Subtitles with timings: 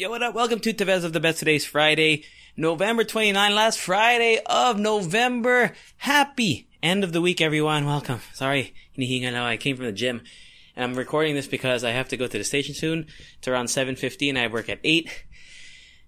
[0.00, 0.34] Yo, what up?
[0.34, 1.40] Welcome to Tevez of the Best.
[1.40, 2.24] Today's Friday,
[2.56, 5.74] November 29, last Friday of November.
[5.98, 7.84] Happy end of the week, everyone.
[7.84, 8.20] Welcome.
[8.32, 9.44] Sorry, hinihinga now.
[9.44, 10.22] I came from the gym.
[10.74, 13.08] And I'm recording this because I have to go to the station soon.
[13.36, 15.06] It's around 7.50 and I work at 8.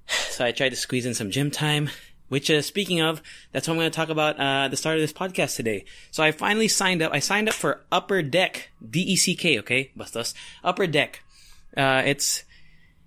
[0.06, 1.90] So I tried to squeeze in some gym time.
[2.30, 3.20] Which, uh, speaking of,
[3.52, 5.84] that's what I'm going to talk about uh, at the start of this podcast today.
[6.10, 7.12] So I finally signed up.
[7.12, 9.90] I signed up for Upper Deck, D-E-C-K, okay?
[9.94, 10.32] Bastos.
[10.64, 11.22] Upper Deck.
[11.76, 12.44] Uh, it's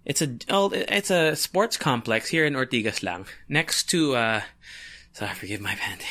[0.06, 4.42] it's a oh, it's a sports complex here in Ortigas lang, next to uh.
[5.14, 6.08] So forgive my panting.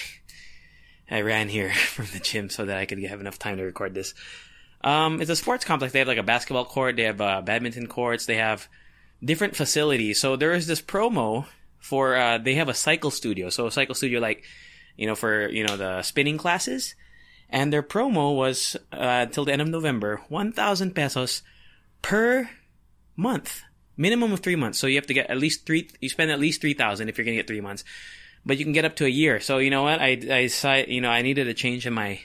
[1.11, 3.95] I ran here from the gym so that I could have enough time to record
[3.95, 4.15] this.
[4.83, 5.93] Um, it's a sports complex.
[5.93, 6.97] They have like a basketball court.
[6.97, 8.27] They have uh, badminton courts.
[8.27, 8.69] They have
[9.23, 10.21] different facilities.
[10.21, 11.47] So there is this promo
[11.79, 13.49] for uh, they have a cycle studio.
[13.51, 14.45] So a cycle studio like
[14.97, 16.97] you know for you know the spinning classes,
[17.49, 21.43] and their promo was uh, till the end of November, one thousand pesos
[22.03, 22.51] per
[23.17, 23.63] month
[23.97, 24.79] minimum of three months.
[24.79, 25.89] So you have to get at least three.
[26.01, 27.85] You spend at least three thousand if you're gonna get three months,
[28.45, 29.41] but you can get up to a year.
[29.41, 30.01] So you know what?
[30.01, 32.21] I I decided, you know I needed a change in my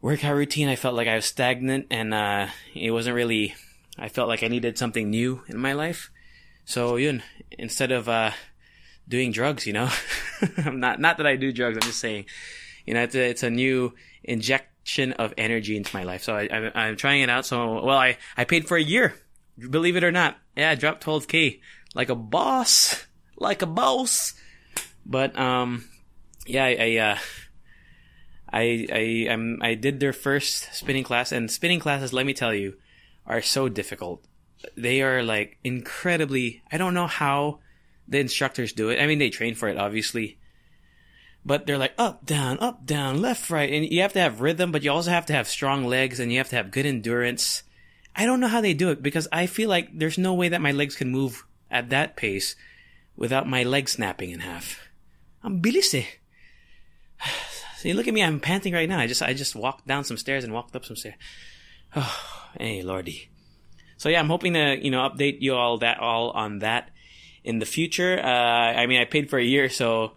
[0.00, 0.68] workout routine.
[0.68, 3.54] I felt like I was stagnant, and uh, it wasn't really.
[3.98, 6.10] I felt like I needed something new in my life.
[6.64, 8.30] So yun, instead of uh,
[9.08, 9.90] doing drugs, you know,
[10.64, 11.76] I'm not not that I do drugs.
[11.76, 12.26] I'm just saying,
[12.86, 16.22] you know, it's a, it's a new injection of energy into my life.
[16.22, 17.44] So I, I I'm trying it out.
[17.46, 19.14] So well, I I paid for a year
[19.58, 20.36] Believe it or not.
[20.56, 21.60] Yeah, I dropped 12k.
[21.94, 23.06] Like a boss.
[23.36, 24.34] Like a boss.
[25.04, 25.84] But, um,
[26.46, 27.18] yeah, I, I, uh,
[28.52, 32.54] I, I, I'm, I did their first spinning class and spinning classes, let me tell
[32.54, 32.74] you,
[33.26, 34.24] are so difficult.
[34.76, 37.60] They are like incredibly, I don't know how
[38.08, 39.00] the instructors do it.
[39.00, 40.38] I mean, they train for it, obviously.
[41.44, 43.72] But they're like up, down, up, down, left, right.
[43.72, 46.32] And you have to have rhythm, but you also have to have strong legs and
[46.32, 47.62] you have to have good endurance.
[48.14, 50.60] I don't know how they do it because I feel like there's no way that
[50.60, 52.56] my legs can move at that pace
[53.16, 54.80] without my legs snapping in half.
[55.42, 56.06] I'm bilis eh.
[57.76, 58.24] See, look at me.
[58.24, 58.98] I'm panting right now.
[58.98, 61.16] I just, I just walked down some stairs and walked up some stairs.
[61.96, 63.30] Oh, hey, lordy.
[63.96, 66.90] So yeah, I'm hoping to, you know, update you all that, all on that
[67.44, 68.18] in the future.
[68.18, 70.12] Uh, I mean, I paid for a year, so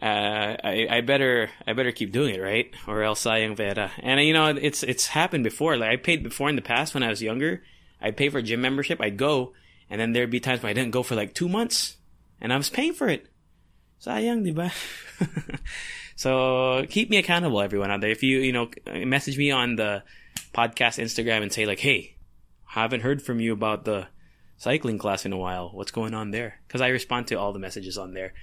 [0.00, 3.90] uh, I, I better I better keep doing it right, or else I sayang pera.
[3.98, 5.76] And you know, it's it's happened before.
[5.76, 7.62] Like I paid before in the past when I was younger.
[8.00, 9.00] I'd pay for a gym membership.
[9.00, 9.54] I'd go,
[9.88, 11.96] and then there'd be times when I didn't go for like two months,
[12.40, 13.26] and I was paying for it.
[14.04, 14.70] Sayang, diba?
[16.16, 18.10] so keep me accountable, everyone out there.
[18.10, 20.02] If you you know message me on the
[20.52, 22.16] podcast Instagram and say like, hey,
[22.66, 24.08] haven't heard from you about the
[24.58, 25.70] cycling class in a while.
[25.72, 26.60] What's going on there?
[26.66, 28.34] Because I respond to all the messages on there.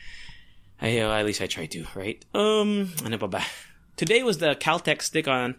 [0.83, 2.19] I, uh, at least I try to, right?
[2.35, 3.41] Um, ano pa ba?
[3.95, 5.55] Today was the Caltex stick on.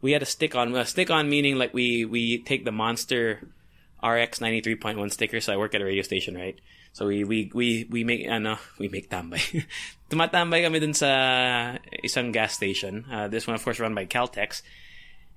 [0.00, 0.70] We had a stick on.
[0.76, 3.50] A stick on meaning like we we take the Monster
[3.98, 5.42] RX ninety three point one sticker.
[5.42, 6.54] So I work at a radio station, right?
[6.92, 9.66] So we we we we make ano we make tambay.
[10.10, 11.10] Tumatambay kami dun sa
[12.06, 13.10] isang gas station.
[13.10, 14.62] Uh, this one, of course, run by Caltex.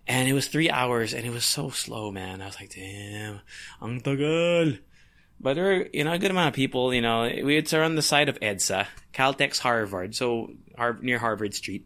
[0.06, 2.42] And it was three hours, and it was so slow, man.
[2.42, 3.40] I was like, damn,
[3.82, 4.84] ang tagal.
[5.44, 8.02] But there are, you know, a good amount of people, you know, it's around the
[8.02, 10.54] side of EDSA, Caltex Harvard, so
[11.02, 11.86] near Harvard Street.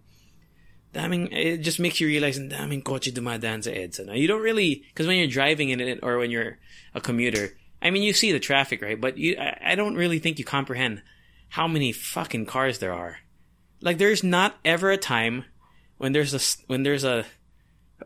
[0.93, 4.05] Daming, it just makes you realize, daming kotse dumadaan sa EDSA.
[4.05, 6.59] Now, you don't really, because when you're driving in it, or when you're
[6.93, 8.99] a commuter, I mean, you see the traffic, right?
[9.01, 11.01] But you, I, I don't really think you comprehend
[11.49, 13.17] how many fucking cars there are.
[13.81, 15.45] Like, there's not ever a time
[15.97, 17.25] when there's a, when there's a,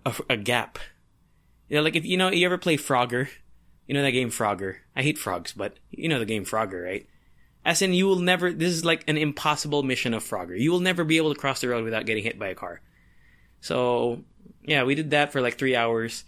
[0.06, 0.80] a, a gap.
[1.68, 3.28] You know, like if, you know, you ever play Frogger?
[3.92, 4.78] You know that game Frogger?
[4.96, 7.06] I hate frogs, but you know the game Frogger, right?
[7.66, 10.58] As in, you will never, this is like an impossible mission of Frogger.
[10.58, 12.80] You will never be able to cross the road without getting hit by a car.
[13.60, 14.24] So,
[14.64, 16.24] yeah, we did that for like three hours.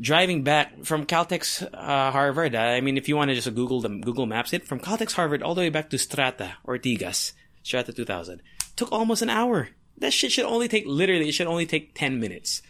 [0.00, 3.90] Driving back from Caltex uh, Harvard, I mean, if you want to just Google the
[3.90, 8.40] Google Maps it, from Caltex Harvard all the way back to Strata, Ortigas, Strata 2000,
[8.76, 9.68] took almost an hour.
[9.98, 12.62] That shit should only take, literally, it should only take 10 minutes.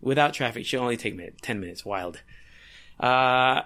[0.00, 1.84] Without traffic, it should only take 10 minutes.
[1.84, 2.22] Wild.
[2.98, 3.62] Uh,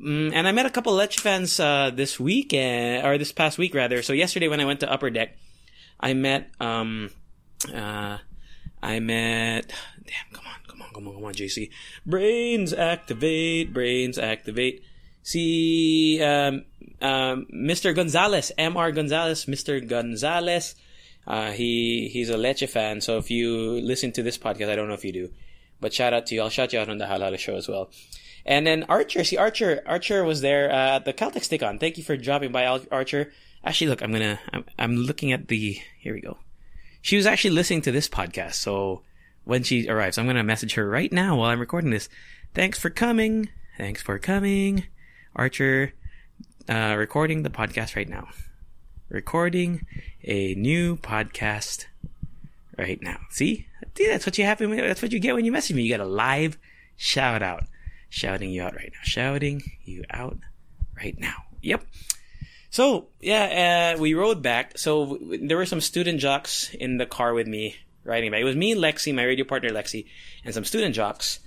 [0.00, 3.58] mm, and I met a couple Lech fans uh, this week, uh, or this past
[3.58, 4.02] week rather.
[4.02, 5.36] So yesterday when I went to Upper Deck,
[6.00, 7.10] I met um,
[7.72, 8.18] uh,
[8.82, 9.72] I met.
[10.04, 11.70] Damn, come on, come on, come on, come on, JC.
[12.04, 14.82] Brains activate, brains activate.
[15.22, 16.64] See, um,
[17.00, 17.94] um, Mr.
[17.94, 18.94] Gonzalez, Mr.
[18.94, 19.86] Gonzalez, Mr.
[19.86, 20.74] Gonzalez.
[21.24, 24.88] Uh, he he's a Leche fan, so if you listen to this podcast, I don't
[24.88, 25.30] know if you do,
[25.80, 26.42] but shout out to you.
[26.42, 27.90] I'll shout you out on the Halo Halo show as well.
[28.44, 31.78] And then Archer, see Archer, Archer was there uh, at the Caltex Stick On.
[31.78, 33.32] Thank you for dropping by, Archer.
[33.64, 35.80] Actually, look, I'm gonna, I'm, I'm looking at the.
[35.98, 36.38] Here we go.
[37.00, 39.02] She was actually listening to this podcast, so
[39.44, 42.08] when she arrives, I'm gonna message her right now while I'm recording this.
[42.54, 43.48] Thanks for coming.
[43.78, 44.84] Thanks for coming,
[45.36, 45.94] Archer.
[46.68, 48.28] Uh, recording the podcast right now.
[49.08, 49.86] Recording
[50.24, 51.86] a new podcast
[52.78, 53.18] right now.
[53.30, 53.66] See?
[53.96, 54.74] See, that's what you happen.
[54.76, 55.82] That's what you get when you message me.
[55.82, 56.56] You get a live
[56.96, 57.64] shout out
[58.12, 59.00] shouting you out right now.
[59.02, 60.38] Shouting you out
[60.96, 61.44] right now.
[61.62, 61.84] Yep.
[62.70, 64.76] So yeah, uh, we rode back.
[64.78, 68.42] So there were some student jocks in the car with me riding back.
[68.42, 70.06] It was me, Lexi, my radio partner Lexi,
[70.44, 71.40] and some student jocks.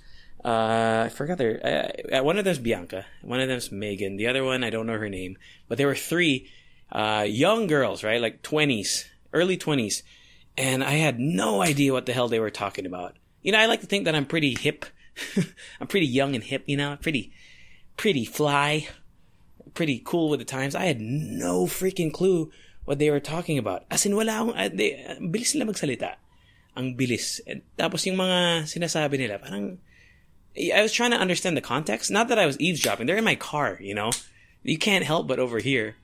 [0.43, 1.93] Uh, I forgot their.
[2.11, 3.05] Uh, one of them's Bianca.
[3.21, 4.17] One of them's Megan.
[4.17, 5.37] The other one I don't know her name.
[5.67, 6.49] But there were three
[6.91, 10.01] uh, young girls, right, like twenties, early twenties,
[10.57, 13.15] and I had no idea what the hell they were talking about.
[13.43, 14.85] You know, I like to think that I'm pretty hip
[15.79, 17.31] I'm pretty young and hip, you know, pretty,
[17.97, 18.87] pretty fly,
[19.73, 20.75] pretty cool with the times.
[20.75, 22.51] I had no freaking clue
[22.85, 23.85] what they were talking about.
[23.89, 26.15] As in, wala akong, uh, they, uh, bilis sila magsalita.
[26.77, 27.39] Ang bilis.
[27.47, 29.79] And, tapos yung mga sinasabi nila, parang,
[30.55, 32.11] I was trying to understand the context.
[32.11, 33.07] Not that I was eavesdropping.
[33.07, 34.11] They're in my car, you know?
[34.63, 35.95] You can't help but overhear.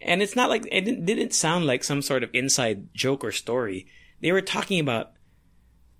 [0.00, 3.86] And it's not like, it didn't sound like some sort of inside joke or story.
[4.20, 5.12] They were talking about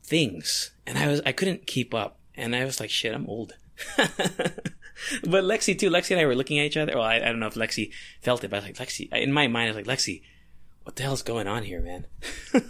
[0.04, 0.72] things.
[0.86, 2.18] And I was, I couldn't keep up.
[2.36, 3.54] And I was like, shit, I'm old.
[3.96, 5.90] but Lexi too.
[5.90, 6.92] Lexi and I were looking at each other.
[6.94, 9.32] Well, I, I don't know if Lexi felt it, but I was like, Lexi, in
[9.32, 10.22] my mind, I was like, Lexi,
[10.82, 12.06] what the hell's going on here, man?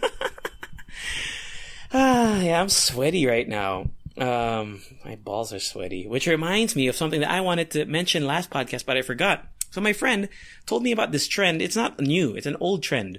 [1.93, 3.90] ah, yeah, I'm sweaty right now.
[4.16, 8.26] Um, my balls are sweaty, which reminds me of something that I wanted to mention
[8.26, 9.49] last podcast, but I forgot.
[9.70, 10.28] So my friend
[10.67, 11.60] told me about this trend.
[11.60, 12.37] It's not new.
[12.37, 13.19] It's an old trend.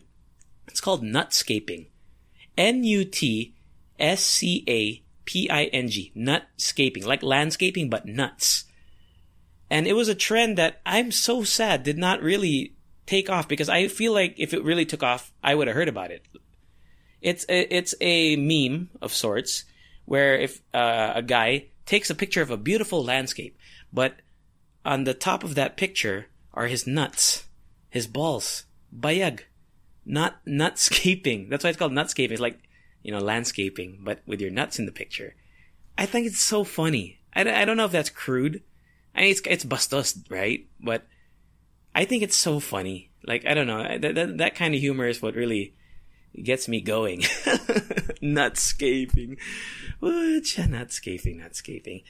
[0.68, 1.88] It's called nutscaping.
[2.58, 3.52] N-U-T-S-C-A
[5.26, 8.66] P-I-N-G, nutscaping, like landscaping, but nuts.
[9.70, 12.76] And it was a trend that I'm so sad did not really
[13.06, 15.90] take off because I feel like if it really took off, I would have heard
[15.90, 16.26] about it.
[17.22, 19.66] It's a, it's a meme of sorts
[20.06, 23.58] where if uh, a guy takes a picture of a beautiful landscape,
[23.92, 24.18] but
[24.84, 27.46] on the top of that picture are his nuts,
[27.90, 29.42] his balls, bayag,
[30.06, 31.50] not nutscaping.
[31.50, 32.32] That's why it's called nutscaping.
[32.32, 32.60] It's like
[33.06, 35.36] you know, landscaping, but with your nuts in the picture.
[35.96, 37.20] I think it's so funny.
[37.36, 38.64] I, I don't know if that's crude.
[39.14, 40.66] I mean, it's, it's bastos, right?
[40.80, 41.06] But
[41.94, 43.12] I think it's so funny.
[43.24, 43.84] Like, I don't know.
[44.00, 45.76] That, that, that kind of humor is what really
[46.42, 47.20] gets me going.
[48.24, 49.38] nutscaping.
[50.00, 50.12] What?
[50.44, 52.04] Nutscaping, nutscaping.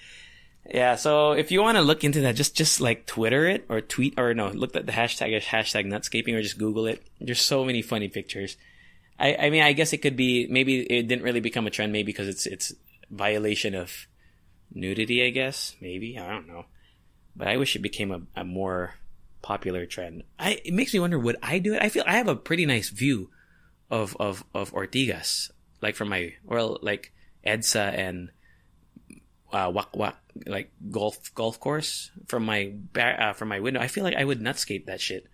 [0.74, 3.82] Yeah, so if you want to look into that, just just like Twitter it or
[3.82, 7.06] tweet or no, look at the hashtag hashtag nutscaping or just Google it.
[7.20, 8.56] There's so many funny pictures.
[9.20, 11.92] I, I mean, I guess it could be maybe it didn't really become a trend,
[11.94, 12.74] maybe because it's it's
[13.10, 14.08] violation of
[14.74, 15.26] nudity.
[15.26, 16.66] I guess maybe I don't know,
[17.36, 18.96] but I wish it became a, a more
[19.42, 20.24] popular trend.
[20.38, 21.82] I it makes me wonder would I do it?
[21.82, 23.30] I feel I have a pretty nice view
[23.90, 25.52] of of of Ortigas,
[25.82, 27.14] like from my well, like
[27.46, 28.32] EDSA and
[29.54, 33.80] uh, Wak Wak, like golf golf course from my uh, from my window.
[33.80, 35.28] I feel like I would nutscape that shit.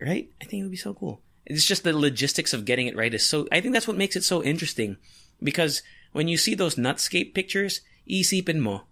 [0.00, 0.30] Right?
[0.40, 1.22] I think it would be so cool.
[1.48, 4.16] It's just the logistics of getting it right is so, I think that's what makes
[4.16, 4.98] it so interesting.
[5.42, 8.82] Because when you see those nutscape pictures, isipin mo,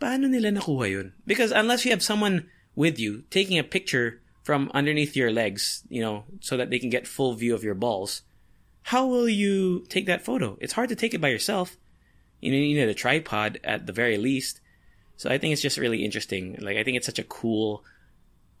[0.00, 1.12] paano nila nakuha yun?
[1.26, 6.00] Because unless you have someone with you taking a picture from underneath your legs, you
[6.00, 8.22] know, so that they can get full view of your balls,
[8.82, 10.56] how will you take that photo?
[10.60, 11.76] It's hard to take it by yourself.
[12.40, 14.60] You know, you need a tripod at the very least.
[15.16, 16.56] So I think it's just really interesting.
[16.60, 17.84] Like, I think it's such a cool,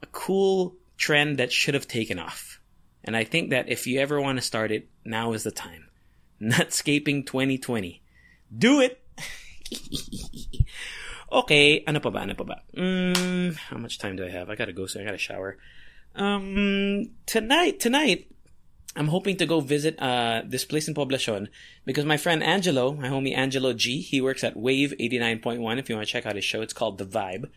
[0.02, 2.60] a cool trend that should have taken off.
[3.06, 5.88] And I think that if you ever want to start it, now is the time.
[6.42, 8.02] Nutscaping 2020.
[8.56, 9.00] Do it!
[11.32, 12.62] okay, ano pa ba, ano pa ba?
[12.76, 14.50] Mm, how much time do I have?
[14.50, 15.56] I gotta go, so I gotta shower.
[16.14, 18.30] Um, tonight, tonight,
[18.96, 21.48] I'm hoping to go visit uh, this place in Poblacion
[21.84, 25.78] because my friend Angelo, my homie Angelo G, he works at Wave 89.1.
[25.78, 27.50] If you want to check out his show, it's called The Vibe.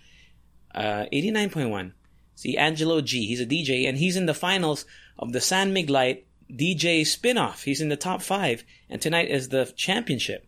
[0.76, 1.94] Uh, 89.1.
[2.40, 4.86] See, Angelo G, he's a DJ and he's in the finals
[5.18, 7.64] of the San Mig Light DJ spin-off.
[7.64, 10.48] He's in the top five, and tonight is the championship.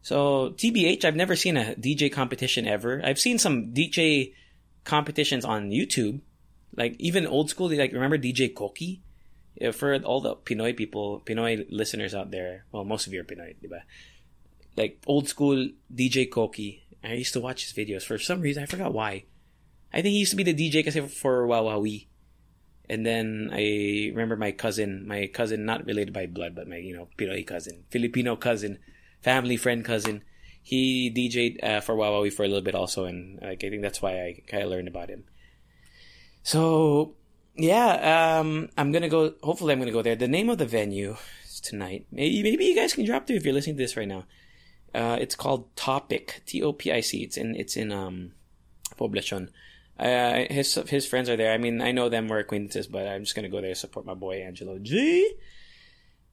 [0.00, 3.02] So TBH, I've never seen a DJ competition ever.
[3.04, 4.32] I've seen some DJ
[4.84, 6.20] competitions on YouTube,
[6.76, 7.68] like even old school.
[7.68, 9.02] Like remember DJ Koki?
[9.72, 13.56] for all the Pinoy people, Pinoy listeners out there, well, most of you are Pinoy,
[13.60, 13.80] diba?
[14.76, 16.84] Like old school DJ Koki.
[17.02, 18.62] I used to watch his videos for some reason.
[18.62, 19.24] I forgot why.
[19.94, 22.06] I think he used to be the DJ kasi for Wowowee.
[22.90, 26.94] And then I remember my cousin, my cousin, not related by blood, but my, you
[26.94, 28.78] know, Pinoy cousin, Filipino cousin,
[29.22, 30.22] family friend cousin.
[30.60, 33.04] He DJ'd uh, for Wowowee for a little bit also.
[33.04, 35.24] And like, I think that's why I kind of learned about him.
[36.42, 37.14] So
[37.56, 39.34] yeah, um, I'm gonna go.
[39.42, 40.16] Hopefully, I'm gonna go there.
[40.16, 42.06] The name of the venue is tonight.
[42.10, 44.24] Maybe maybe you guys can drop through if you're listening to this right now.
[44.94, 46.42] Uh, it's called Topic.
[46.46, 47.22] T O P I C.
[47.22, 48.32] It's in it's in um,
[48.98, 49.50] Poblacion.
[49.98, 51.52] Uh, his his friends are there.
[51.52, 52.28] I mean, I know them.
[52.28, 55.34] We're acquaintances, but I'm just gonna go there support my boy Angelo G.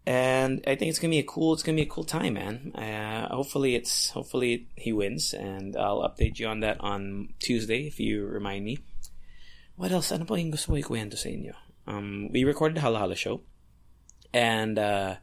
[0.06, 1.54] And I think it's gonna be a cool.
[1.54, 2.74] It's gonna be a cool time, man.
[2.74, 8.00] Uh, hopefully, it's hopefully he wins, and I'll update you on that on Tuesday if
[8.00, 8.80] you remind me.
[9.76, 10.12] What else?
[10.12, 11.54] Ano po yung gusto ko ikwento sa inyo?
[11.88, 13.42] Um, we recorded the Halo Halo show.
[14.34, 15.16] And, uh,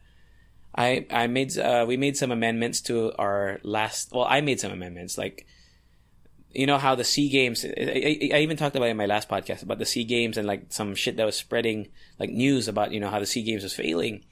[0.74, 4.72] I, I made, uh, we made some amendments to our last, well, I made some
[4.72, 5.46] amendments, like,
[6.58, 9.06] you know how the Sea Games, I, I, I even talked about it in my
[9.06, 11.86] last podcast about the Sea Games and like some shit that was spreading,
[12.18, 14.24] like news about, you know, how the Sea Games was failing.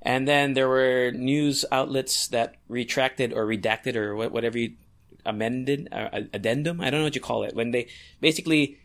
[0.00, 4.76] And then there were news outlets that retracted or redacted or whatever you
[5.26, 6.80] amended, uh, addendum.
[6.80, 7.54] I don't know what you call it.
[7.54, 8.78] When they basically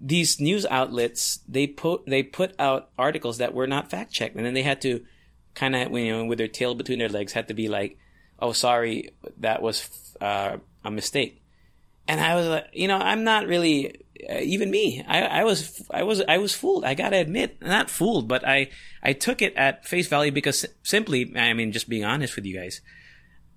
[0.00, 4.46] these news outlets they put they put out articles that were not fact checked, and
[4.46, 5.04] then they had to
[5.56, 7.98] kind of you know with their tail between their legs had to be like,
[8.38, 11.42] oh sorry, that was uh, a mistake.
[12.08, 15.04] And I was like, you know, I'm not really uh, even me.
[15.06, 16.84] I, I was I was I was fooled.
[16.84, 18.70] I gotta admit, not fooled, but I
[19.02, 22.58] I took it at face value because simply, I mean, just being honest with you
[22.58, 22.80] guys,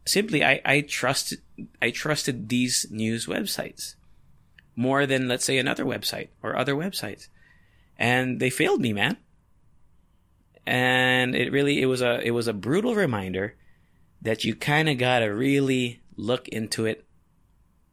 [0.06, 1.40] simply I I trusted
[1.82, 3.96] I trusted these news websites
[4.76, 7.30] more than let's say another website or other websites.
[7.98, 9.16] And they failed me, man.
[10.66, 13.56] And it really it was a it was a brutal reminder
[14.22, 17.06] that you kind of got to really look into it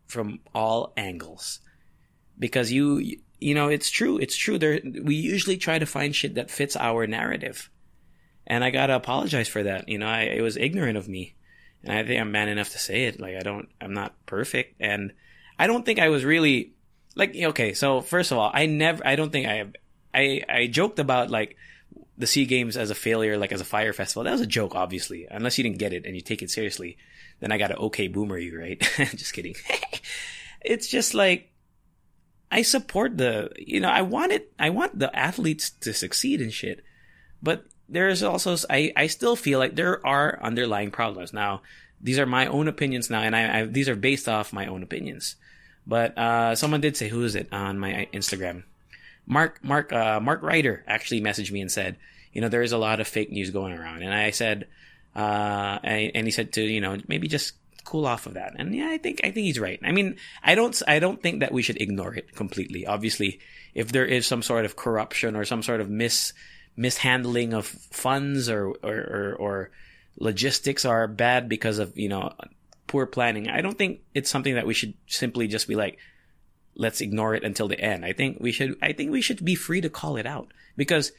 [0.09, 1.61] from all angles.
[2.39, 6.35] Because you you know, it's true, it's true there we usually try to find shit
[6.35, 7.71] that fits our narrative.
[8.47, 9.89] And I got to apologize for that.
[9.89, 11.35] You know, I, it was ignorant of me.
[11.85, 13.21] And I think I'm man enough to say it.
[13.21, 15.13] Like I don't I'm not perfect and
[15.59, 16.73] I don't think I was really
[17.15, 17.75] like okay.
[17.75, 19.07] So first of all, I never.
[19.07, 19.73] I don't think I have.
[20.15, 21.57] I I joked about like
[22.17, 24.25] the Sea Games as a failure, like as a fire festival.
[24.25, 25.27] That was a joke, obviously.
[25.31, 26.97] Unless you didn't get it and you take it seriously,
[27.41, 28.81] then I got to okay boomer you, right?
[28.97, 29.55] just kidding.
[30.61, 31.51] it's just like
[32.51, 33.51] I support the.
[33.59, 34.53] You know, I want it.
[34.59, 36.85] I want the athletes to succeed and shit,
[37.43, 41.63] but there's also I I still feel like there are underlying problems now.
[42.01, 44.83] These are my own opinions now, and I, I these are based off my own
[44.83, 45.37] opinions.
[45.87, 48.65] But uh, someone did say, who is it on my Instagram?
[49.27, 51.97] Mark Mark uh, Mark Ryder actually messaged me and said,
[52.33, 54.69] you know, there is a lot of fake news going around, and I said,
[55.17, 58.55] uh, I, and he said to you know maybe just cool off of that.
[58.57, 59.81] And yeah, I think I think he's right.
[59.83, 62.87] I mean, I don't I don't think that we should ignore it completely.
[62.87, 63.41] Obviously,
[63.75, 66.33] if there is some sort of corruption or some sort of mis
[66.77, 69.71] mishandling of funds or or, or, or
[70.19, 72.33] logistics are bad because of you know
[72.89, 73.49] poor planning.
[73.49, 75.99] I don't think it's something that we should simply just be like,
[76.75, 78.05] let's ignore it until the end.
[78.05, 81.13] I think we should, I think we should be free to call it out because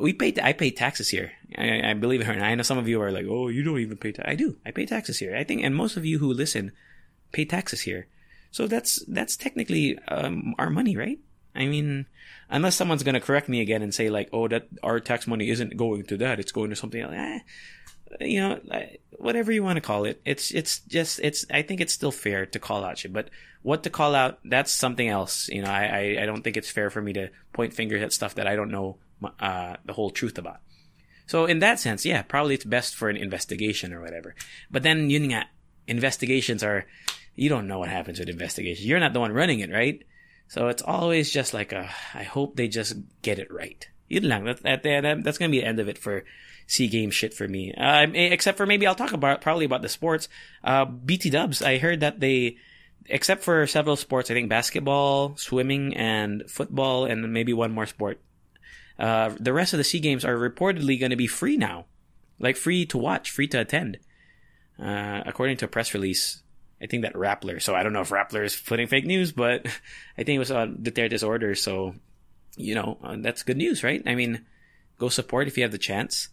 [0.00, 1.32] we pay, I pay taxes here.
[1.56, 2.44] I, I believe it or not.
[2.44, 4.30] I know some of you are like, oh, you don't even pay taxes.
[4.30, 4.56] I do.
[4.64, 5.34] I pay taxes here.
[5.34, 6.72] I think, and most of you who listen
[7.32, 8.06] pay taxes here.
[8.50, 11.18] So that's, that's technically, um, our money, right?
[11.54, 12.06] I mean,
[12.48, 15.50] unless someone's going to correct me again and say like, oh, that our tax money
[15.50, 16.38] isn't going to that.
[16.38, 17.14] It's going to something else.
[17.14, 17.40] Eh,
[18.20, 18.60] you know,
[19.18, 20.20] whatever you want to call it.
[20.24, 21.46] It's it's just it's.
[21.50, 23.30] I think it's still fair to call out shit, but
[23.62, 25.48] what to call out, that's something else.
[25.48, 28.12] You know, I I, I don't think it's fair for me to point fingers at
[28.12, 28.96] stuff that I don't know
[29.38, 30.60] uh, the whole truth about.
[31.26, 34.34] So in that sense, yeah, probably it's best for an investigation or whatever.
[34.70, 35.44] But then yun nga,
[35.86, 36.86] investigations are
[37.36, 38.86] you don't know what happens with investigations.
[38.86, 40.02] You're not the one running it, right?
[40.48, 43.88] So it's always just like a, I hope they just get it right.
[44.08, 44.44] Yun lang.
[44.44, 46.24] That, that, that, that's gonna be the end of it for
[46.66, 47.72] Sea Game shit for me.
[47.72, 50.28] Uh, except for maybe I'll talk about probably about the sports.
[50.64, 51.62] Uh, BT Dubs.
[51.62, 52.56] I heard that they,
[53.06, 58.20] except for several sports, I think basketball, swimming, and football, and maybe one more sport.
[59.00, 61.86] Uh, the rest of the Sea Games are reportedly going to be free now,
[62.38, 63.98] like free to watch, free to attend.
[64.78, 66.42] Uh, according to a press release,
[66.82, 67.62] I think that Rappler.
[67.62, 69.66] So I don't know if Rappler is putting fake news, but
[70.18, 71.54] I think it was on Duterte's order.
[71.54, 71.94] So,
[72.56, 74.02] you know, uh, that's good news, right?
[74.04, 74.44] I mean,
[74.98, 76.28] go support if you have the chance.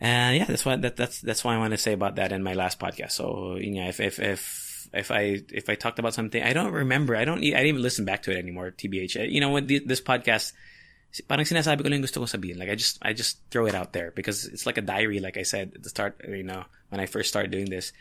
[0.00, 2.42] And yeah, that's what that, that's that's why I want to say about that in
[2.42, 3.12] my last podcast.
[3.12, 6.72] So you know, if if if if I if I talked about something, I don't
[6.72, 7.14] remember.
[7.14, 7.38] I don't.
[7.38, 8.72] I didn't even listen back to it anymore.
[8.72, 10.52] Tbh, you know, when the, this podcast
[11.28, 12.56] parang sinasabi ko lang gusto kong sabihin.
[12.56, 15.20] Like I just I just throw it out there because it's like a diary.
[15.20, 17.92] Like I said at the start, you know, when I first started doing this,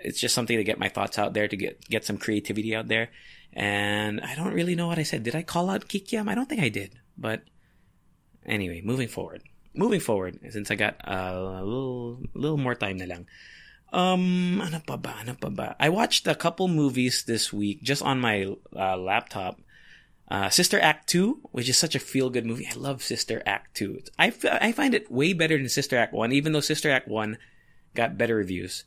[0.00, 2.88] it's just something to get my thoughts out there to get get some creativity out
[2.88, 3.12] there.
[3.52, 5.22] And I don't really know what I said.
[5.22, 6.28] Did I call out Kikiam?
[6.28, 6.96] I don't think I did.
[7.16, 7.42] But
[8.46, 9.42] anyway, moving forward.
[9.74, 13.28] Moving forward, since I got a little little more time na lang.
[13.92, 15.16] Um, ano pa ba?
[15.20, 15.76] Ano pa ba?
[15.80, 19.60] I watched a couple movies this week just on my uh, laptop.
[20.30, 22.68] Uh, Sister Act 2, which is such a feel good movie.
[22.70, 24.00] I love Sister Act 2.
[24.18, 27.38] I, I find it way better than Sister Act 1, even though Sister Act 1
[27.94, 28.84] got better reviews.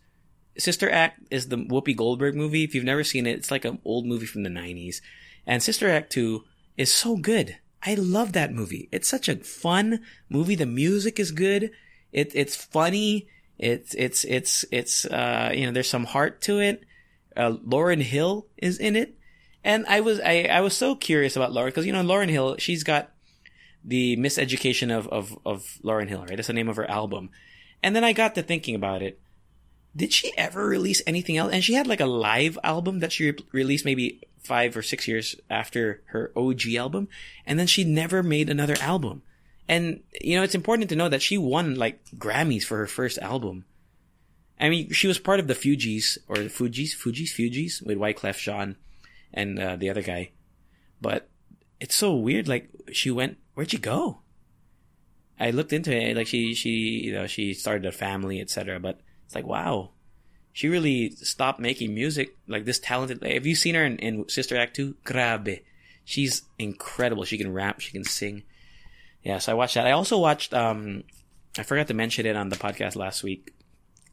[0.58, 2.64] Sister Act is the Whoopi Goldberg movie.
[2.64, 5.02] If you've never seen it, it's like an old movie from the 90s.
[5.48, 6.44] And Sister Act 2
[6.78, 7.58] is so good.
[7.82, 8.88] I love that movie.
[8.92, 10.56] It's such a fun movie.
[10.56, 11.72] The music is good.
[12.12, 13.28] It, it's funny.
[13.58, 16.84] It's, it's, it's, it's, uh, you know, there's some heart to it.
[17.36, 19.18] Uh, Lauryn Hill is in it.
[19.64, 22.58] And I was, I, I was so curious about Lauryn because, you know, Lauryn Hill,
[22.58, 23.12] she's got
[23.84, 26.36] the miseducation of, of, of Lauryn Hill, right?
[26.36, 27.30] That's the name of her album.
[27.84, 29.20] And then I got to thinking about it.
[29.96, 31.52] Did she ever release anything else?
[31.52, 35.08] And she had like a live album that she re- released maybe five or six
[35.08, 37.08] years after her OG album.
[37.46, 39.22] And then she never made another album.
[39.68, 43.18] And, you know, it's important to know that she won like Grammys for her first
[43.20, 43.66] album.
[44.60, 48.38] I mean, she was part of the Fugees or the Fugees, Fugees, Fugees with Wyclef
[48.38, 48.76] Jean
[49.34, 50.32] and uh, the other guy.
[51.02, 51.30] But
[51.80, 52.48] it's so weird.
[52.48, 54.20] Like she went, where'd she go?
[55.40, 56.16] I looked into it.
[56.16, 56.70] Like she, she,
[57.06, 58.80] you know, she started a family, etc.
[58.80, 59.92] But it's like, wow,
[60.54, 62.38] she really stopped making music.
[62.48, 63.24] Like this talented.
[63.24, 64.96] Have you seen her in, in Sister Act two?
[65.04, 65.62] Grabe,
[66.04, 67.24] she's incredible.
[67.26, 68.44] She can rap, she can sing.
[69.24, 69.88] Yeah, so I watched that.
[69.88, 70.54] I also watched.
[70.54, 71.04] um
[71.58, 73.54] I forgot to mention it on the podcast last week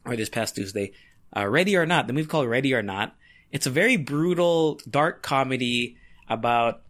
[0.05, 0.91] or this past Tuesday.
[1.35, 3.15] Uh, Ready or Not, the movie called Ready or Not.
[3.51, 6.81] It's a very brutal, dark comedy about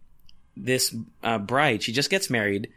[0.56, 1.82] this uh, bride.
[1.82, 2.70] She just gets married,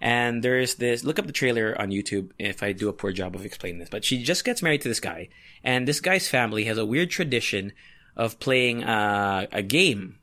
[0.00, 1.04] and there's this.
[1.04, 3.88] Look up the trailer on YouTube if I do a poor job of explaining this.
[3.88, 5.28] But she just gets married to this guy,
[5.64, 7.72] and this guy's family has a weird tradition
[8.16, 10.18] of playing uh, a game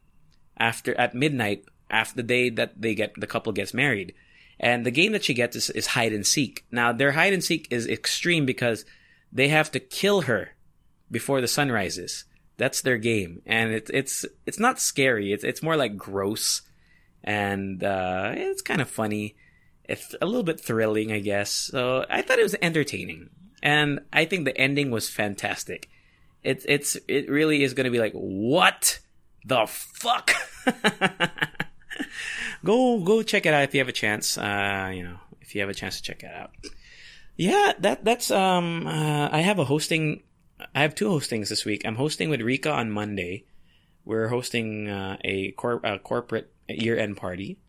[0.57, 4.13] after at midnight after the day that they get the couple gets married.
[4.59, 6.65] And the game that she gets is, is hide and seek.
[6.71, 8.85] Now their hide and seek is extreme because
[9.31, 10.55] they have to kill her
[11.11, 12.25] before the sun rises.
[12.57, 15.31] That's their game, and it's it's it's not scary.
[15.31, 16.63] It's it's more like gross,
[17.23, 19.35] and uh, it's kind of funny.
[19.83, 21.51] It's a little bit thrilling, I guess.
[21.51, 23.29] So I thought it was entertaining,
[23.61, 25.89] and I think the ending was fantastic.
[26.43, 28.99] It's it's it really is going to be like what
[29.45, 30.31] the fuck.
[32.63, 34.37] go go check it out if you have a chance.
[34.37, 36.51] Uh, you know, if you have a chance to check it out.
[37.35, 38.87] Yeah, that that's um.
[38.87, 40.23] Uh, I have a hosting.
[40.73, 41.83] I have two hostings this week.
[41.85, 43.45] I'm hosting with Rika on Monday.
[44.05, 47.59] We're hosting uh, a, cor- a corporate year-end party.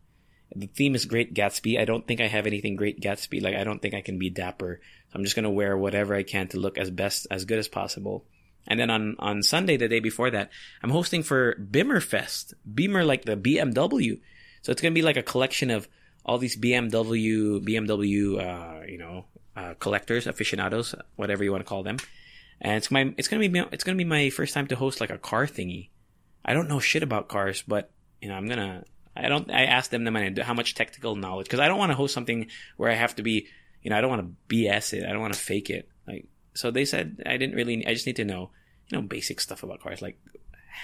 [0.55, 1.79] The theme is Great Gatsby.
[1.79, 3.41] I don't think I have anything Great Gatsby.
[3.41, 4.79] Like I don't think I can be dapper.
[5.09, 7.67] So I'm just gonna wear whatever I can to look as best as good as
[7.67, 8.25] possible.
[8.65, 10.49] And then on on Sunday, the day before that,
[10.81, 12.53] I'm hosting for Bimmerfest.
[12.67, 14.19] Bimmer Beamer like the BMW.
[14.63, 15.87] So it's gonna be like a collection of
[16.25, 19.25] all these BMW BMW uh, you know
[19.55, 21.97] uh, collectors, aficionados, whatever you want to call them.
[22.61, 25.09] And it's my it's gonna be it's gonna be my first time to host like
[25.09, 25.89] a car thingy.
[26.43, 27.91] I don't know shit about cars, but
[28.21, 28.83] you know I'm gonna
[29.15, 31.95] I don't I asked them the how much technical knowledge because I don't want to
[31.95, 33.47] host something where I have to be
[33.81, 35.89] you know I don't want to BS it I don't want to fake it.
[36.07, 38.51] Like so they said I didn't really I just need to know
[38.89, 40.19] you know basic stuff about cars like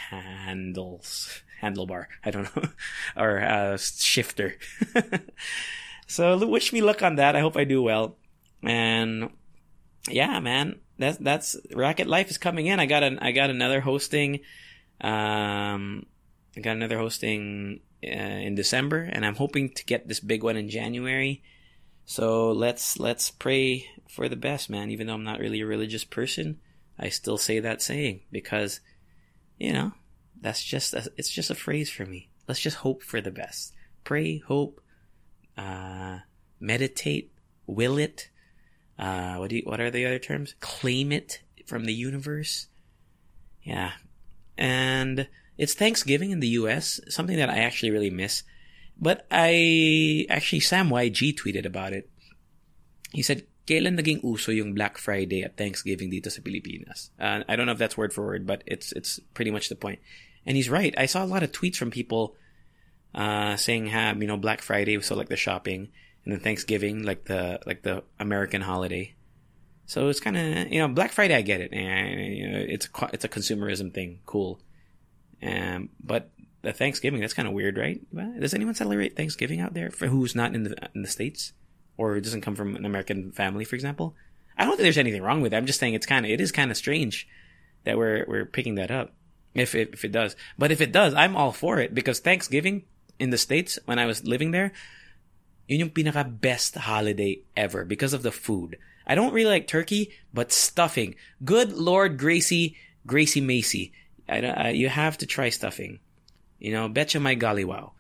[0.10, 2.70] handles handlebar I don't know
[3.18, 4.56] or uh, shifter.
[6.08, 8.18] So wish me luck on that I hope I do well.
[8.62, 9.32] And
[10.08, 13.82] yeah man that's that's Racket Life is coming in I got an I got another
[13.82, 14.42] hosting
[15.02, 16.06] um
[16.58, 20.58] I got another hosting uh, in December, and I'm hoping to get this big one
[20.58, 21.44] in January.
[22.06, 24.90] So let's let's pray for the best, man.
[24.92, 26.60] Even though I'm not really a religious person,
[27.00, 28.80] I still say that saying because,
[29.58, 29.92] you know,
[30.40, 32.30] that's just a, it's just a phrase for me.
[32.48, 33.74] Let's just hope for the best.
[34.04, 34.82] Pray, hope,
[35.58, 36.20] uh,
[36.60, 37.32] meditate,
[37.66, 38.30] will it.
[38.98, 40.56] Uh, what do you, what are the other terms?
[40.60, 42.68] Claim it from the universe.
[43.64, 43.92] Yeah,
[44.58, 45.28] and
[45.58, 48.44] it's Thanksgiving in the US, something that I actually really miss.
[49.00, 52.10] But I actually Sam YG tweeted about it.
[53.12, 57.56] He said, "Kailan naging uso yung Black Friday at Thanksgiving dito sa Pilipinas?" Uh, I
[57.56, 60.00] don't know if that's word for word, but it's it's pretty much the point.
[60.46, 60.94] And he's right.
[60.98, 62.36] I saw a lot of tweets from people
[63.14, 65.92] uh, saying, "Have you know Black Friday so like the shopping,
[66.26, 69.14] and then Thanksgiving like the like the American holiday."
[69.86, 71.36] So it's kind of you know Black Friday.
[71.36, 71.72] I get it.
[71.72, 74.20] And, you know, it's a it's a consumerism thing.
[74.26, 74.60] Cool.
[75.44, 76.32] Um, but
[76.66, 77.22] the Thanksgiving.
[77.22, 78.02] That's kind of weird, right?
[78.40, 81.54] Does anyone celebrate Thanksgiving out there for who's not in the in the states
[81.96, 84.16] or doesn't come from an American family, for example?
[84.58, 85.58] I don't think there's anything wrong with it.
[85.58, 87.28] I'm just saying it's kind of it is kind of strange
[87.86, 89.14] that we're we're picking that up
[89.54, 90.36] if it, if it does.
[90.58, 92.84] But if it does, I'm all for it because Thanksgiving
[93.20, 94.74] in the states when I was living there,
[95.68, 98.78] yun yung pinaka best holiday ever because of the food.
[99.08, 101.16] I don't really like turkey, but stuffing.
[101.44, 102.76] Good Lord, Gracie,
[103.06, 103.94] Gracie Macy,
[104.28, 106.00] I, I, you have to try stuffing.
[106.60, 107.94] You know, betcha my golly wow.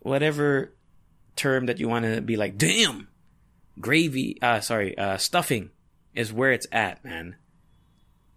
[0.00, 0.72] Whatever
[1.36, 3.08] term that you want to be like, damn,
[3.78, 5.70] gravy, uh, sorry, uh, stuffing
[6.14, 7.36] is where it's at, man.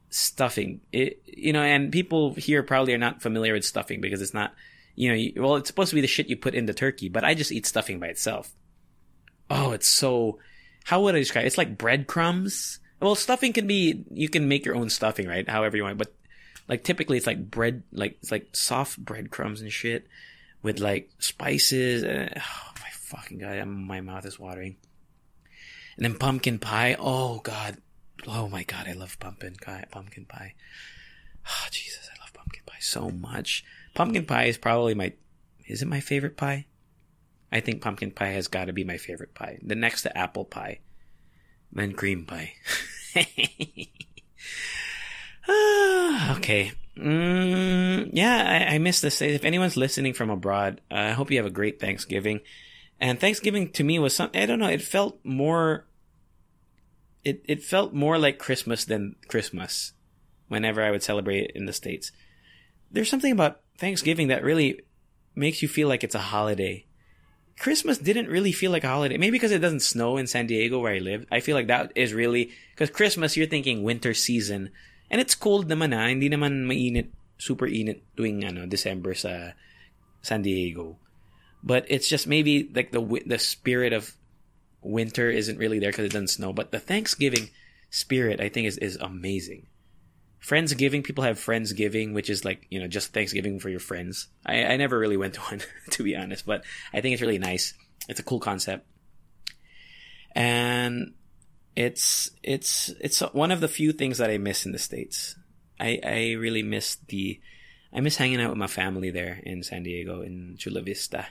[0.10, 4.34] Stuffing, it, you know, and people here probably are not familiar with stuffing because it's
[4.34, 4.54] not,
[4.96, 7.10] you know, you, well, it's supposed to be the shit you put in the turkey,
[7.10, 8.54] but I just eat stuffing by itself.
[9.50, 10.40] Oh, it's so,
[10.86, 11.48] how would I describe it?
[11.48, 12.80] It's like breadcrumbs.
[13.00, 15.48] Well, stuffing can be, you can make your own stuffing, right?
[15.48, 16.14] However you want, but
[16.70, 20.08] like typically it's like bread, like, it's like soft breadcrumbs and shit
[20.62, 22.04] with like spices.
[22.04, 24.78] And, oh my fucking god, my mouth is watering.
[25.98, 26.96] And then pumpkin pie.
[27.00, 27.78] Oh god.
[28.28, 29.86] Oh my god, I love pumpkin pie.
[29.92, 30.54] Pumpkin pie.
[31.46, 33.66] Oh Jesus, I love pumpkin pie so much.
[33.94, 35.14] Pumpkin pie is probably my,
[35.68, 36.66] is it my favorite pie?
[37.52, 39.60] I think pumpkin pie has got to be my favorite pie.
[39.62, 40.80] The next to apple pie.
[41.72, 42.54] Then cream pie.
[46.38, 46.72] okay.
[46.98, 49.22] Mm, yeah, I, I miss this.
[49.22, 52.42] If anyone's listening from abroad, uh, I hope you have a great Thanksgiving.
[53.00, 55.86] And Thanksgiving to me was some, I don't know, it felt more,
[57.24, 59.94] it, it felt more like Christmas than Christmas
[60.48, 62.12] whenever I would celebrate it in the States.
[62.94, 64.82] There's something about Thanksgiving that really
[65.36, 66.86] makes you feel like it's a holiday.
[67.60, 69.18] Christmas didn't really feel like a holiday.
[69.18, 71.26] Maybe because it doesn't snow in San Diego where I live.
[71.32, 74.70] I feel like that is really because Christmas you're thinking winter season,
[75.10, 76.08] and it's cold naman ah.
[76.08, 79.54] Hindi naman mainit, super init tuwing ano December sa
[80.22, 80.98] San Diego.
[81.64, 84.18] But it's just maybe like the the spirit of
[84.82, 86.54] winter isn't really there because it doesn't snow.
[86.54, 87.50] But the Thanksgiving
[87.90, 89.70] spirit I think is is amazing.
[90.44, 94.28] Friendsgiving, people have Friendsgiving, which is like, you know, just Thanksgiving for your friends.
[94.46, 97.40] I, I never really went to one, to be honest, but I think it's really
[97.40, 97.74] nice.
[98.10, 98.86] It's a cool concept.
[100.36, 101.14] And
[101.76, 105.36] it's, it's, it's one of the few things that I miss in the States.
[105.80, 107.40] I, I really miss the,
[107.94, 111.28] I miss hanging out with my family there in San Diego, in Chula Vista.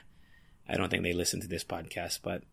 [0.66, 2.44] I don't think they listen to this podcast, but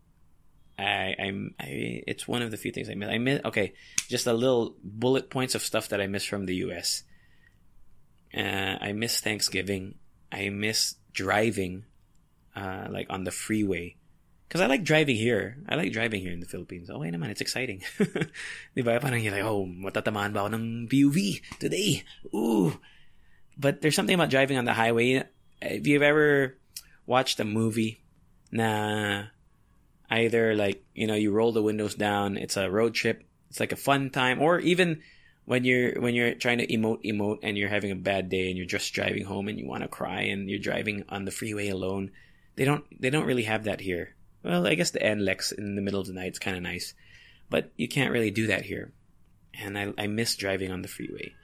[0.80, 3.08] I, I'm, I, it's one of the few things I miss.
[3.08, 3.74] I miss, okay,
[4.08, 7.04] just a little bullet points of stuff that I miss from the U.S.
[8.34, 9.96] Uh, I miss Thanksgiving.
[10.32, 11.84] I miss driving,
[12.56, 13.96] uh, like on the freeway.
[14.48, 15.58] Cause I like driving here.
[15.68, 16.90] I like driving here in the Philippines.
[16.90, 17.84] Oh, wait naman, it's exciting.
[18.74, 22.02] You're like, oh, matatamaan ba ng PUV today?
[22.34, 22.74] Ooh.
[23.56, 25.22] But there's something about driving on the highway.
[25.62, 26.58] If you've ever
[27.06, 28.02] watched a movie
[28.50, 29.30] na
[30.10, 33.72] either like you know you roll the windows down it's a road trip it's like
[33.72, 35.00] a fun time or even
[35.44, 38.56] when you're when you're trying to emote emote and you're having a bad day and
[38.56, 41.68] you're just driving home and you want to cry and you're driving on the freeway
[41.68, 42.10] alone
[42.56, 44.14] they don't they don't really have that here.
[44.42, 46.94] Well i guess the NLEX in the middle of the night is kind of nice
[47.48, 48.92] but you can't really do that here.
[49.60, 51.34] And I, I miss driving on the freeway.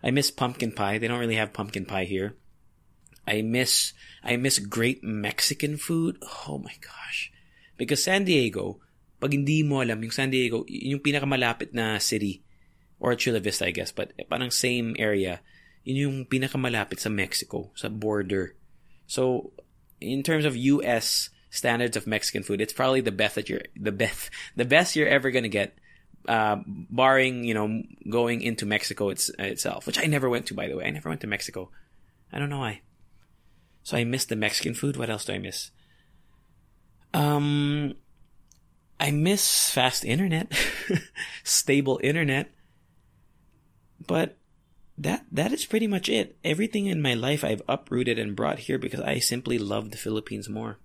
[0.00, 2.36] I miss pumpkin pie they don't really have pumpkin pie here.
[3.26, 3.92] I miss
[4.22, 6.18] i miss great mexican food.
[6.48, 7.32] Oh my gosh
[7.80, 8.76] because San Diego,
[9.16, 12.44] pag hindi mo alam, yung San Diego, yung pinakamalapit na city,
[13.00, 15.40] or Chula Vista, I guess, but parang same area,
[15.88, 18.52] yun yung pinakamalapit sa Mexico, sa border.
[19.08, 19.56] So,
[19.96, 21.32] in terms of U.S.
[21.48, 24.28] standards of Mexican food, it's probably the best that you're, the best,
[24.60, 25.72] the best you're ever gonna get,
[26.28, 27.80] uh, barring, you know,
[28.12, 30.84] going into Mexico it's, itself, which I never went to, by the way.
[30.84, 31.72] I never went to Mexico.
[32.28, 32.84] I don't know why.
[33.82, 34.98] So I miss the Mexican food.
[34.98, 35.70] What else do I miss?
[37.12, 37.94] Um,
[39.00, 40.52] I miss fast internet,
[41.44, 42.52] stable internet.
[44.04, 44.36] But
[45.00, 46.36] that that is pretty much it.
[46.44, 50.48] Everything in my life I've uprooted and brought here because I simply love the Philippines
[50.48, 50.78] more.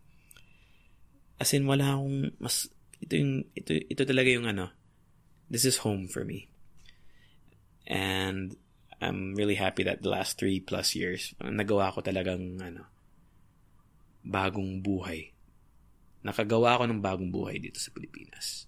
[1.40, 2.72] As in wala akong mas
[3.04, 4.72] ito yung ito ito talaga yung ano.
[5.52, 6.48] This is home for me.
[7.86, 8.56] And
[9.04, 12.88] I'm really happy that the last three plus years nagawa ko talagang ano
[14.24, 15.35] bagong buhay
[16.26, 18.66] nakagawa ako ng bagong buhay dito sa Pilipinas.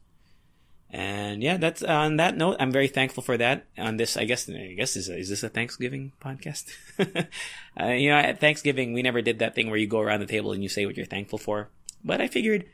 [0.89, 2.55] And yeah, that's uh, on that note.
[2.61, 3.65] I'm very thankful for that.
[3.77, 6.71] On this, I guess, I guess is is this a Thanksgiving podcast?
[6.99, 10.31] uh, you know, at Thanksgiving we never did that thing where you go around the
[10.31, 11.69] table and you say what you're thankful for.
[12.05, 12.65] But I figured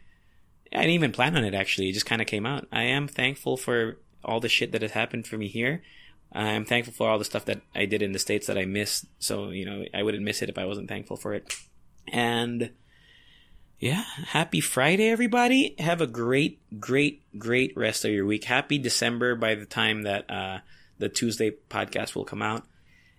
[0.71, 1.55] I didn't even plan on it.
[1.55, 2.67] Actually, it just kind of came out.
[2.71, 5.81] I am thankful for all the shit that has happened for me here.
[6.31, 9.05] I'm thankful for all the stuff that I did in the States that I missed.
[9.19, 11.53] So, you know, I wouldn't miss it if I wasn't thankful for it.
[12.11, 12.71] And
[13.83, 15.75] yeah, happy Friday, everybody.
[15.77, 18.45] Have a great, great, great rest of your week.
[18.45, 20.59] Happy December by the time that uh,
[20.99, 22.63] the Tuesday podcast will come out.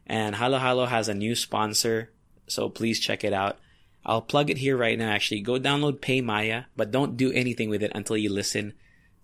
[0.07, 2.11] And Halo Halo has a new sponsor,
[2.47, 3.59] so please check it out.
[4.07, 5.43] I'll plug it here right now, actually.
[5.43, 8.73] Go download PayMaya, but don't do anything with it until you listen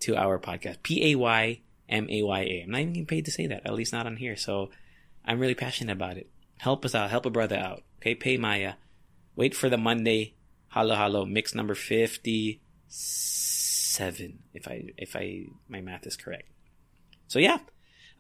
[0.01, 0.83] to our podcast.
[0.83, 2.63] P A Y M A Y A.
[2.65, 4.37] I'm not even getting paid to say that, at least not on here.
[4.37, 4.69] So
[5.25, 6.29] I'm really passionate about it.
[6.59, 7.09] Help us out.
[7.09, 7.83] Help a brother out.
[8.03, 8.75] Okay, PayMaya.
[9.37, 10.35] Wait for the Monday
[10.71, 16.49] Halo Halo mix number 57 if I if I my math is correct.
[17.29, 17.59] So yeah.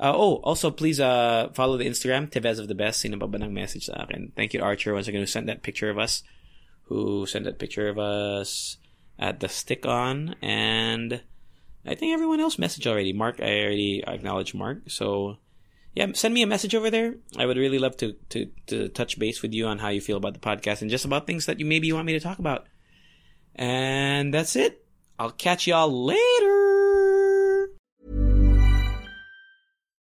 [0.00, 3.00] Uh, oh, also please uh, follow the Instagram Tevez of the Best.
[3.00, 4.06] Sino ba ba message sa?
[4.34, 6.22] Thank you Archer once again who sent that picture of us.
[6.84, 8.78] Who sent that picture of us
[9.18, 11.22] at the stick on and
[11.86, 13.12] I think everyone else messaged already.
[13.12, 14.82] Mark, I already acknowledged Mark.
[14.88, 15.38] So
[15.94, 17.16] yeah, send me a message over there.
[17.36, 20.16] I would really love to, to, to touch base with you on how you feel
[20.16, 22.38] about the podcast and just about things that you maybe you want me to talk
[22.38, 22.66] about.
[23.56, 24.84] And that's it.
[25.18, 26.59] I'll catch y'all later.